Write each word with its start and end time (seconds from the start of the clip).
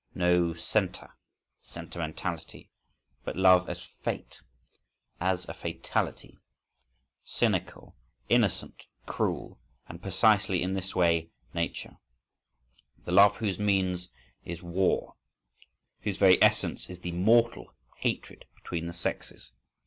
—no 0.15 0.51
Senta 0.55 1.13
sentimentality.(7) 1.61 2.67
But 3.23 3.35
love 3.35 3.69
as 3.69 3.83
fate, 3.83 4.41
as 5.19 5.47
a 5.47 5.53
fatality, 5.53 6.39
cynical, 7.23 7.95
innocent, 8.27 8.85
cruel,—and 9.05 10.01
precisely 10.01 10.63
in 10.63 10.73
this 10.73 10.95
way 10.95 11.29
Nature! 11.53 11.97
The 13.05 13.11
love 13.11 13.37
whose 13.37 13.59
means 13.59 14.09
is 14.43 14.63
war, 14.63 15.17
whose 15.99 16.17
very 16.17 16.41
essence 16.41 16.89
is 16.89 17.01
the 17.01 17.11
mortal 17.11 17.71
hatred 17.99 18.45
between 18.55 18.87
the 18.87 18.93
sexes! 18.93 19.51